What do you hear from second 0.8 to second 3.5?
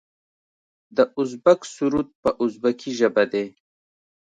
د ازبک سرود په ازبکي ژبه دی.